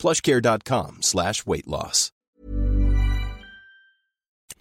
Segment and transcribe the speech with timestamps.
[0.00, 2.10] plushcare.com slash weight loss.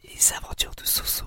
[0.03, 1.25] Les aventures de Soso.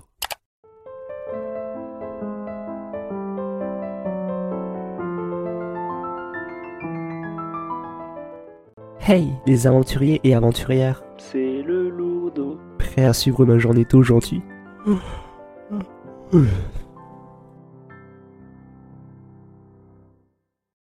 [9.00, 12.58] Hey, les aventuriers et aventurières, C'est le lourdeau.
[12.78, 14.40] prêts à suivre ma journée d'aujourd'hui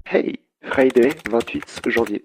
[0.04, 0.40] Hey,
[0.80, 2.24] Friday, 28 janvier.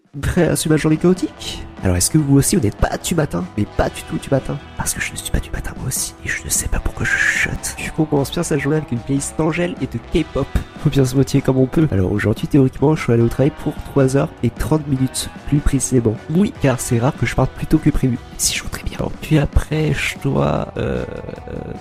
[0.55, 3.43] Suivre ma journée chaotique Alors est-ce que vous aussi vous n'êtes pas du matin?
[3.57, 5.87] Mais pas du tout du matin Parce que je ne suis pas du matin moi
[5.87, 7.75] aussi, et je ne sais pas pourquoi je chuchote.
[7.77, 10.47] Du coup on commence bien sa journée avec une playlist d'Angèle et de K-pop.
[10.81, 11.89] Faut bien se motiver comme on peut.
[11.91, 16.15] Alors aujourd'hui théoriquement je suis allé au travail pour 3h30 minutes, plus précisément.
[16.33, 18.17] Oui, car c'est rare que je parte plus tôt que prévu.
[18.37, 18.99] Si je voudrais bien.
[19.21, 20.69] Puis après je dois...
[20.77, 21.03] Euh...
[21.49, 21.73] euh,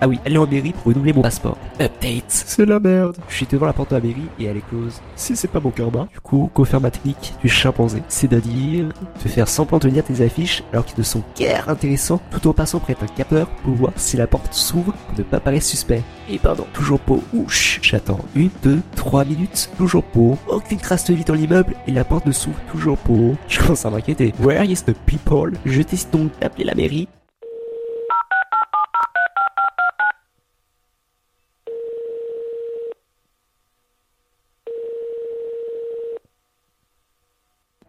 [0.00, 1.56] Ah oui, aller en mairie pour renouveler mon passeport.
[1.80, 2.24] Update.
[2.28, 3.16] C'est la merde.
[3.28, 5.00] Je suis devant la porte de la mairie et elle est close.
[5.16, 6.08] Si c'est pas mon karma.
[6.12, 8.02] Du coup, go faire ma technique du chimpanzé.
[8.08, 8.88] C'est-à-dire
[9.22, 12.52] te faire semblant de lire tes affiches alors qu'ils ne sont guère intéressants tout en
[12.52, 16.02] passant près d'un capteur pour voir si la porte s'ouvre pour ne pas paraître suspect.
[16.28, 17.80] Et pardon, toujours pas ouch.
[17.82, 20.36] J'attends une, deux, trois minutes, toujours pas.
[20.48, 23.12] Aucune trace de vie dans l'immeuble et la porte ne s'ouvre toujours pas.
[23.48, 24.32] Je commence à m'inquiéter.
[24.40, 25.52] Where is the people?
[25.64, 27.08] Je décide donc d'appeler la mairie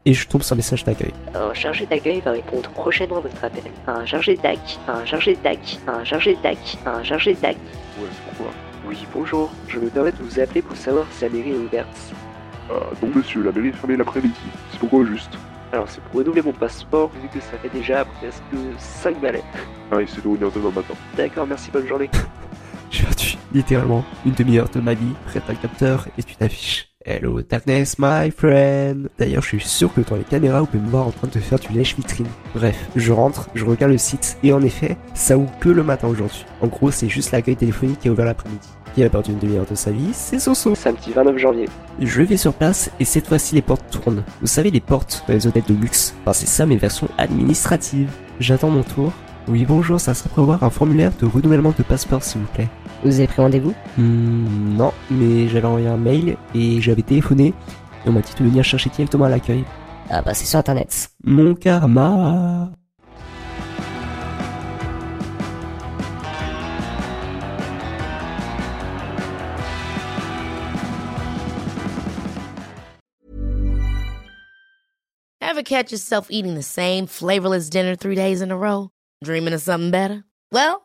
[0.06, 1.14] et je tombe sur un message d'accueil.
[1.34, 3.64] Un chargé d'accueil va répondre prochainement à votre appel.
[3.88, 7.58] Un chargé d'ac, un chargé d'ac, un chargé d'ac, un chargé d'ac.
[8.00, 8.54] Ouais, pourquoi
[8.88, 9.52] Oui, bonjour.
[9.68, 12.14] Je me permets de vous appeler pour savoir si la mairie est ouverte.
[12.70, 14.34] Ah, non monsieur, la mairie est fermée l'après-midi.
[14.72, 15.32] C'est pourquoi au juste
[15.72, 18.42] Alors, c'est pour renouveler mon passeport, vu que ça fait déjà presque
[18.78, 19.44] 5 balais.
[19.92, 20.94] Ah, il s'est de revenir demain matin.
[21.18, 22.10] D'accord, merci, bonne journée.
[22.92, 26.95] J'ai perdu littéralement une demi-heure de ma vie près d'un capteur et une affiche.
[27.08, 30.90] Hello darkness my friend D'ailleurs je suis sûr que dans les caméras vous pouvez me
[30.90, 32.26] voir en train de faire du lèche vitrine.
[32.56, 36.08] Bref, je rentre, je regarde le site et en effet, ça ouvre que le matin
[36.08, 36.44] aujourd'hui.
[36.62, 38.68] En gros c'est juste l'accueil téléphonique qui est ouvert l'après-midi.
[38.96, 40.74] Qui a perdu une demi-heure de sa vie, c'est Soso.
[40.74, 41.70] Samedi 29 janvier.
[42.00, 44.24] Je vais sur place et cette fois-ci les portes tournent.
[44.42, 48.10] Vous savez les portes dans les hôtels de luxe Enfin c'est ça mes versions administratives.
[48.40, 49.14] J'attends mon tour.
[49.48, 52.68] Oui bonjour, ça serait pour avoir un formulaire de renouvellement de passeport s'il vous plaît.
[53.06, 57.54] Vous avez pris rendez-vous Hmm, non, mais j'avais envoyé un mail et j'avais téléphoné
[58.04, 59.64] et on m'a dit de venir chercher directement à l'accueil.
[60.10, 61.12] Ah bah c'est sur internet.
[61.24, 62.72] Mon karma
[75.42, 78.90] Ever catch yourself eating the same flavorless dinner three days in a row?
[79.24, 80.24] Dreaming of something better?
[80.52, 80.85] Well,